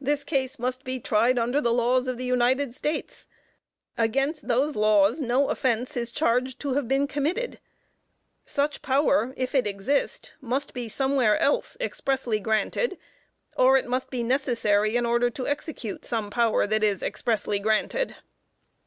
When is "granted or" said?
12.40-13.76